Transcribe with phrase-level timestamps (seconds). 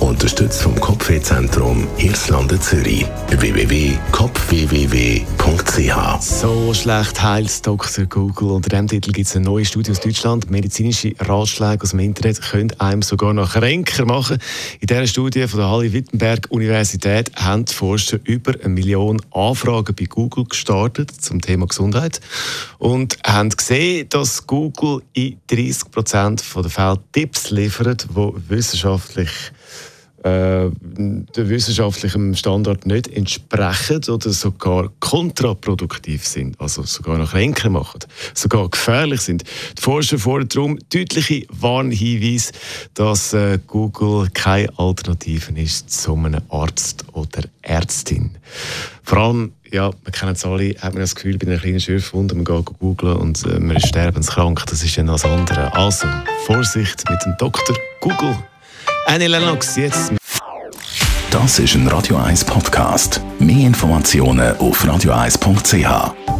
[0.00, 3.04] Unterstützt vom Kopfwehzentrum Irlande Zürich.
[3.30, 8.06] www.kopfwww.ch So schlecht heilt Dr.
[8.06, 8.52] Google.
[8.52, 10.50] Unter diesem Titel gibt es eine neue Studie aus Deutschland.
[10.50, 14.38] Medizinische Ratschläge aus dem Internet können einem sogar noch kränker machen.
[14.80, 20.44] In dieser Studie von der Halle-Wittenberg-Universität haben die Forscher über eine Million Anfragen bei Google
[20.44, 22.20] gestartet zum Thema Gesundheit
[22.78, 29.30] und haben gesehen, dass Google in 30 Prozent der Fälle Tipps liefert, die wissenschaftlich
[30.24, 38.00] äh, dem wissenschaftlichen Standard nicht entsprechen oder sogar kontraproduktiv sind, also sogar noch kränker machen,
[38.34, 39.44] sogar gefährlich sind.
[39.76, 42.52] Die Forscher fordern darum deutliche Warnhinweise,
[42.94, 48.32] dass äh, Google keine Alternative ist zu einem Arzt oder Ärztin.
[49.04, 52.34] Vor allem ja, wir kennen es alle, hat man das Gefühl, bei einer kleinen Schürfwunde,
[52.34, 55.74] man geht googlen und äh, man ist sterbenskrank, das ist ja noch das andere.
[55.74, 56.06] Also,
[56.46, 58.36] Vorsicht mit dem Doktor Google.
[59.08, 60.12] Annie Lennox, jetzt.
[61.30, 63.22] Das ist ein Radio 1 Podcast.
[63.38, 66.37] Mehr Informationen auf radio1.ch.